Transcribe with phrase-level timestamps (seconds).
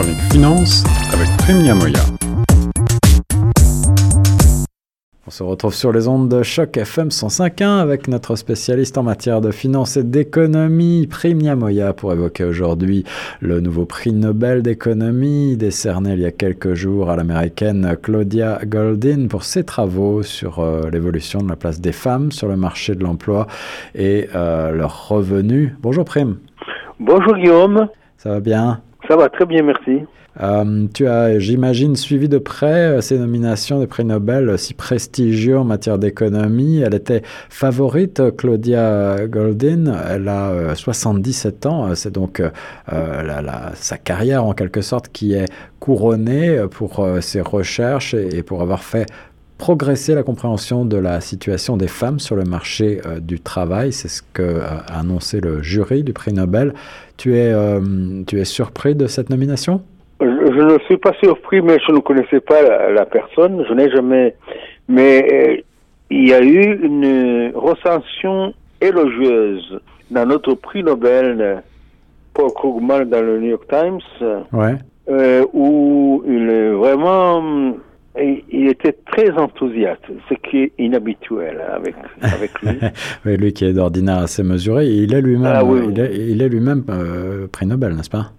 [0.00, 1.28] chronique finance avec
[1.76, 2.00] Moya.
[5.26, 9.42] On se retrouve sur les ondes de choc FM 105.1 avec notre spécialiste en matière
[9.42, 13.04] de finance et d'économie, Prime Moya, pour évoquer aujourd'hui
[13.40, 19.26] le nouveau prix Nobel d'économie décerné il y a quelques jours à l'américaine Claudia Goldin
[19.28, 23.04] pour ses travaux sur euh, l'évolution de la place des femmes sur le marché de
[23.04, 23.46] l'emploi
[23.94, 25.72] et euh, leurs revenus.
[25.82, 26.38] Bonjour Prime.
[26.98, 27.88] Bonjour Guillaume.
[28.16, 28.80] Ça va bien?
[29.10, 30.02] Ça va très bien, merci.
[30.40, 34.72] Euh, tu as, j'imagine, suivi de près euh, ces nominations des prix Nobel euh, si
[34.72, 36.78] prestigieux en matière d'économie.
[36.78, 39.92] Elle était favorite, Claudia Goldin.
[40.08, 41.92] Elle a 77 ans.
[41.96, 42.40] C'est donc
[43.74, 45.46] sa carrière, en quelque sorte, qui est
[45.80, 49.06] couronnée pour ses recherches et, pour avoir fait
[49.60, 53.92] progresser la compréhension de la situation des femmes sur le marché du travail.
[53.92, 56.72] C'est ce qu'a annoncé le jury du prix Nobel.
[57.18, 57.52] Tu es,
[58.26, 59.82] tu es surpris de cette nomination?
[60.20, 63.64] Je, ne suis pas surpris, mais je ne connaissais pas la, personne.
[63.66, 64.34] Je n'ai jamais.
[64.88, 65.56] Mais euh,
[66.10, 69.80] il y a eu une recension élogieuse
[70.10, 71.62] dans notre prix Nobel,
[72.34, 74.00] Paul Krugman dans le New York Times,
[74.52, 74.74] ouais.
[75.08, 77.74] euh, où il est vraiment.
[78.18, 82.78] Il était très enthousiaste, ce qui est inhabituel avec, avec lui.
[83.24, 87.46] oui, lui qui est d'ordinaire assez mesuré, il est lui-même ah il est, lui-même euh,
[87.46, 88.32] prix Nobel, n'est-ce pas?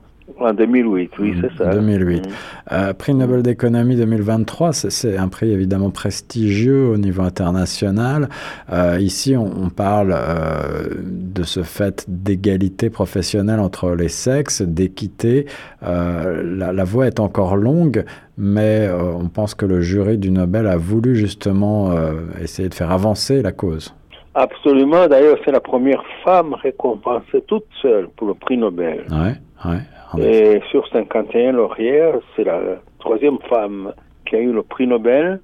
[0.46, 1.74] En 2008, oui, c'est ça.
[1.74, 2.26] 2008.
[2.26, 2.32] Mm.
[2.72, 8.30] Euh, prix Nobel d'économie 2023, c'est un prix évidemment prestigieux au niveau international.
[8.72, 15.46] Euh, ici, on, parle euh, de ce fait d'égalité professionnelle entre les sexes, d'équité.
[15.82, 18.04] La, la, voie est encore longue,
[18.38, 21.94] mais on pense que le jury du Nobel a voulu justement
[22.42, 23.94] essayer de faire avancer la cause.
[24.34, 25.08] Absolument.
[25.08, 29.06] D'ailleurs, c'est la première femme récompensée toute seule pour le prix Nobel.
[29.10, 29.82] Ouais, ouais.
[30.18, 32.60] Et sur 51 lauréats, c'est la
[33.00, 33.94] troisième femme
[34.26, 35.40] qui a eu le prix Nobel,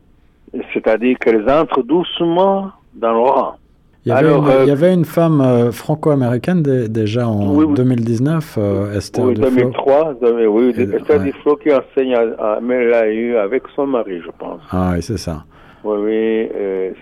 [0.74, 3.56] c'est-à-dire qu'elle entre doucement dans le rang.
[4.06, 8.58] Il y avait, une, il y euh, avait une femme euh, franco-américaine déjà en 2019,
[8.58, 10.14] euh, Esther oui, 2003,
[10.48, 14.62] oui, Esther Duflo qui enseigne, à, l'a eu avec son mari, je pense.
[14.72, 15.44] Ah oui, c'est ça.
[15.84, 16.50] Oui, oui,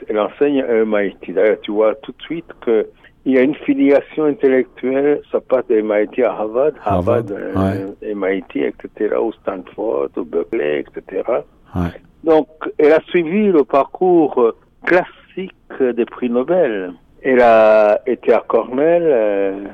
[0.09, 1.31] elle enseigne à MIT.
[1.31, 2.87] D'ailleurs, tu vois tout de suite que
[3.25, 8.55] il y a une filiation intellectuelle, ça passe de MIT à Harvard, Harvard, euh, MIT,
[8.55, 11.23] etc., ou Stanford, ou Berkeley, etc.
[12.23, 12.47] Donc,
[12.77, 14.55] elle a suivi le parcours euh,
[14.85, 16.93] classique des prix Nobel.
[17.23, 19.03] Elle a été à Cornell.
[19.03, 19.67] Euh,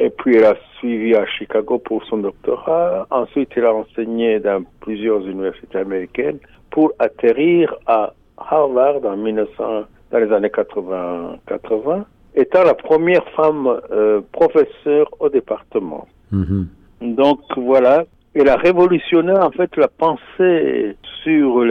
[0.00, 3.06] et puis, elle a suivi à Chicago pour son doctorat.
[3.10, 6.38] Ensuite, elle a enseigné dans plusieurs universités américaines
[6.70, 11.38] pour atterrir à Harvard en 1900, dans les années 80.
[11.46, 16.06] 80 étant la première femme euh, professeure au département.
[16.30, 16.66] Mhm.
[17.00, 18.04] Donc voilà,
[18.34, 21.64] elle a révolutionné en fait la pensée sur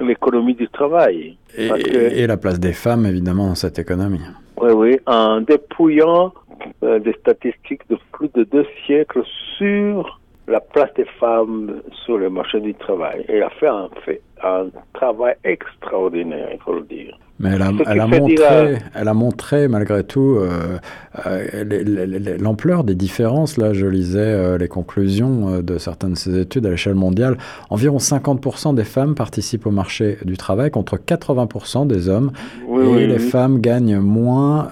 [0.00, 1.36] l'économie du travail.
[1.56, 4.20] Et, la place des femmes évidemment dans cette économie.
[4.60, 6.32] Oui, oui, en dépouillant
[6.82, 9.22] euh, des statistiques de plus de deux siècles
[9.56, 13.24] sur la place des femmes sur le marché du travail.
[13.28, 17.16] Elle a fait un, fait, un travail extraordinaire, il faut le dire.
[17.40, 20.78] Mais elle a, elle a montré, elle a montré malgré tout euh,
[21.24, 23.56] euh, l'ampleur des différences.
[23.56, 27.38] Là, je lisais euh, les conclusions de certaines de ces études à l'échelle mondiale.
[27.70, 32.30] Environ 50% des femmes participent au marché du travail contre 80% des hommes.
[32.68, 34.68] et les femmes gagnent moins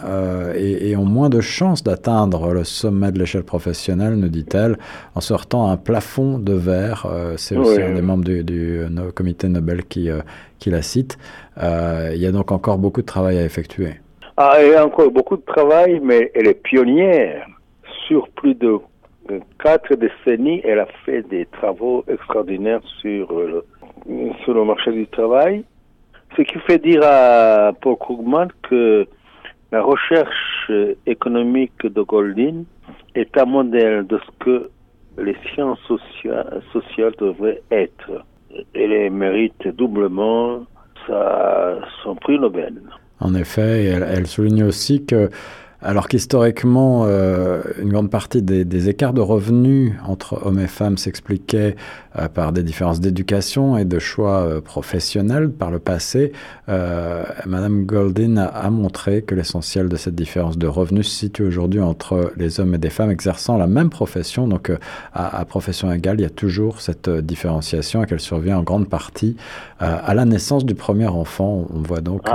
[0.54, 4.76] et, ont moins de chances d'atteindre le sommet de l'échelle professionnelle, nous dit-elle,
[5.14, 7.06] en sortant un plafond de verre.
[7.36, 8.82] C'est aussi un des membres du, du
[9.14, 9.48] comité
[9.88, 10.10] Qui,
[10.58, 11.18] qui la cite.
[11.62, 13.94] Euh, il y a donc encore beaucoup de travail à effectuer.
[14.36, 17.46] Ah, il y a encore beaucoup de travail, mais elle est pionnière.
[18.06, 18.78] Sur plus de
[19.62, 23.64] quatre décennies, elle a fait des travaux extraordinaires sur le,
[24.44, 25.64] sur le marché du travail.
[26.36, 29.06] Ce qui fait dire à Paul Krugman que
[29.72, 30.70] la recherche
[31.06, 32.64] économique de Goldin
[33.14, 34.70] est un modèle de ce que
[35.18, 35.80] les sciences
[36.72, 38.24] sociales devraient être.
[38.74, 40.64] Elle mérite doublement
[42.02, 42.74] son prix Nobel.
[43.20, 45.30] En effet, elle souligne aussi que
[45.80, 51.76] alors qu'historiquement, euh, une grande partie des, écarts de revenus entre hommes et femmes s'expliquaient
[52.18, 56.32] euh, par des différences d'éducation et de choix euh, professionnels par le passé,
[57.46, 62.32] Madame Goldin a, montré que l'essentiel de cette différence de revenus se situe aujourd'hui entre
[62.36, 64.46] les hommes et des femmes exerçant la même profession.
[64.46, 64.70] Donc,
[65.14, 69.36] à, profession égale, il y a toujours cette différenciation et qu'elle survient en grande partie
[69.78, 71.66] à la naissance du premier enfant.
[71.74, 72.28] On voit donc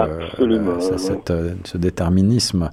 [0.97, 1.31] cette,
[1.63, 2.71] ce déterminisme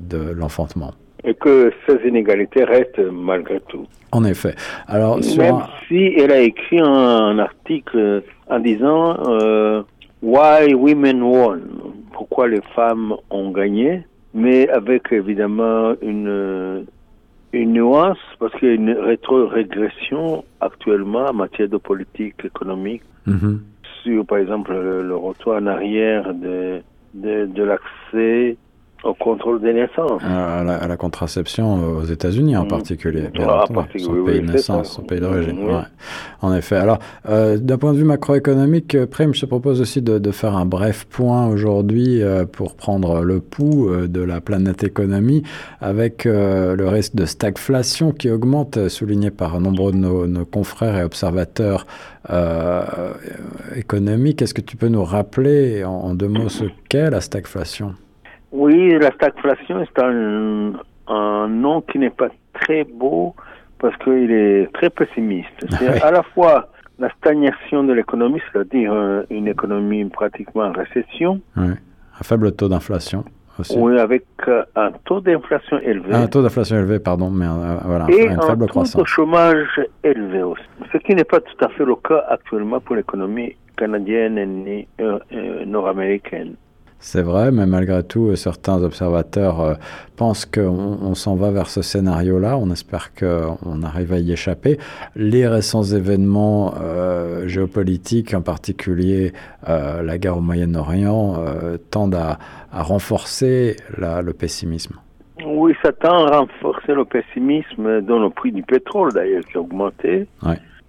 [0.00, 0.92] de l'enfantement.
[1.24, 3.86] et que ces inégalités restent malgré tout.
[4.12, 4.54] En effet.
[4.88, 9.82] Alors, Même si elle a écrit un, article en disant euh,
[10.22, 11.60] Why Women Won?
[12.12, 14.04] Pourquoi les femmes ont gagné?
[14.34, 16.86] Mais avec évidemment une,
[17.52, 23.58] une nuance, parce qu'il y a une rétro-régression actuellement en matière de politique économique, mm-hmm.
[24.02, 26.80] sur par exemple le, retour en arrière de,
[27.14, 28.56] de, de l'accès
[29.04, 30.22] au contrôle des naissances.
[30.22, 32.68] À la, contraception aux États-Unis en mm.
[32.68, 35.58] particulier, bien ah, son pays de naissance, son pays d'origine.
[36.42, 36.76] En effet.
[36.76, 36.98] Alors,
[37.28, 40.64] euh, d'un point de vue macroéconomique, euh, Prime, je te propose aussi de, faire un
[40.64, 45.42] bref point aujourd'hui euh, pour prendre le pouls de la planète économie
[45.80, 51.04] avec le risque de stagflation qui augmente, souligné par nombreux de nos, nos confrères et
[51.04, 51.86] observateurs
[53.74, 54.42] économiques.
[54.42, 57.94] Est-ce que tu peux nous rappeler en deux mots ce qu'est la stagflation?
[58.52, 60.72] Oui, la stagflation, c'est un,
[61.06, 63.34] un nom qui n'est pas très beau
[63.78, 65.48] parce qu'il est très pessimiste.
[65.78, 66.68] C'est à la fois
[66.98, 71.40] la stagnation de l'économie, c'est-à-dire euh, une économie pratiquement en récession.
[71.56, 73.24] Oui, un faible taux d'inflation.
[73.58, 73.76] Aussi.
[73.78, 76.14] Oui, avec euh, un taux d'inflation élevé.
[76.14, 78.92] un taux d'inflation élevé, pardon, mais euh, voilà, et une faible un croissance.
[78.92, 80.62] taux de chômage élevé aussi.
[80.92, 84.86] Ce qui n'est pas tout à fait le cas actuellement pour l'économie canadienne et
[85.66, 86.54] nord-américaine.
[87.02, 89.74] C'est vrai, mais malgré tout, certains observateurs euh,
[90.16, 92.58] pensent qu'on s'en va vers ce scénario-là.
[92.58, 94.76] On espère qu'on arrive à y échapper.
[95.16, 99.32] Les récents événements euh, géopolitiques, en particulier
[99.66, 101.36] euh, la guerre au Moyen-Orient,
[101.90, 102.38] tendent à,
[102.70, 104.96] renforcer le pessimisme.
[105.44, 109.60] Oui, ça tend à renforcer le pessimisme dans le prix du pétrole, d'ailleurs, qui a
[109.60, 110.26] augmenté,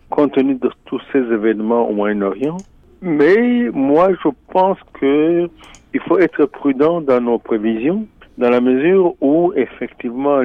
[0.10, 2.58] compte tenu de tous ces événements au Moyen-Orient.
[3.02, 5.50] Mais moi, je pense que
[5.94, 8.08] il faut être prudent dans nos prévisions,
[8.38, 10.42] dans la mesure où effectivement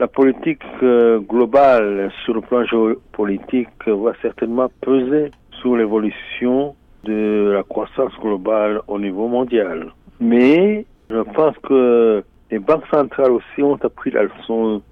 [0.00, 5.30] la politique euh, globale sur le plan géopolitique va certainement peser
[5.60, 6.74] sur l'évolution
[7.04, 9.92] de la croissance globale au niveau mondial.
[10.20, 14.82] Mais je pense que les banques centrales aussi ont appris la leçon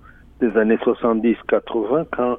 [0.40, 2.36] des années 70-80 quand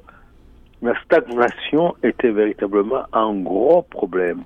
[0.81, 4.44] la stagnation était véritablement un gros problème.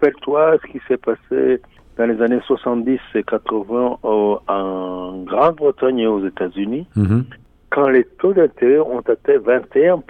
[0.00, 1.60] Rappelle-toi ce qui s'est passé
[1.98, 7.24] dans les années 70 et 80 en Grande-Bretagne et aux États-Unis, mhm.
[7.70, 10.00] quand les taux d'intérêt ont atteint 21%.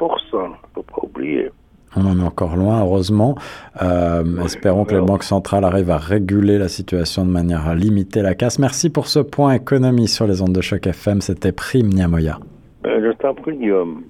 [0.75, 1.51] Faut pas oublier.
[1.97, 3.37] On en est encore loin, heureusement.
[3.83, 8.21] Euh, espérons que les banques centrales arrivent à réguler la situation de manière à limiter
[8.21, 8.59] la casse.
[8.59, 11.23] Merci pour ce point économie sur les ondes de choc FM.
[11.23, 12.39] C'était Prime Niamoya.
[12.87, 14.03] Euh, je t'en prie, Guillaume.